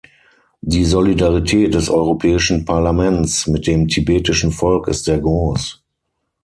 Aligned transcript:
Die 0.61 0.83
Solidarität 0.83 1.75
des 1.75 1.87
Europäischen 1.91 2.65
Parlaments 2.65 3.45
mit 3.45 3.67
dem 3.67 3.87
tibetischen 3.87 4.51
Volk 4.51 4.87
ist 4.87 5.05
sehr 5.05 5.19
groß. 5.19 5.79